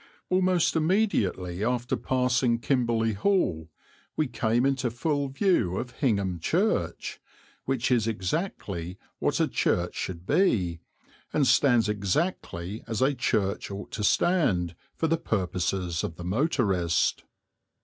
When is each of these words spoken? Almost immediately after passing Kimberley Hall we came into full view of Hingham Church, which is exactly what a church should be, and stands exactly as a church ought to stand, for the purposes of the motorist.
Almost 0.31 0.75
immediately 0.75 1.63
after 1.63 1.95
passing 1.95 2.57
Kimberley 2.57 3.13
Hall 3.13 3.69
we 4.15 4.25
came 4.27 4.65
into 4.65 4.89
full 4.89 5.27
view 5.29 5.77
of 5.77 5.91
Hingham 5.91 6.39
Church, 6.39 7.21
which 7.65 7.91
is 7.91 8.07
exactly 8.07 8.97
what 9.19 9.39
a 9.39 9.47
church 9.47 9.93
should 9.93 10.25
be, 10.25 10.79
and 11.31 11.45
stands 11.45 11.87
exactly 11.87 12.83
as 12.87 13.03
a 13.03 13.13
church 13.13 13.69
ought 13.69 13.91
to 13.91 14.03
stand, 14.03 14.75
for 14.95 15.05
the 15.05 15.17
purposes 15.17 16.03
of 16.03 16.15
the 16.15 16.25
motorist. 16.25 17.23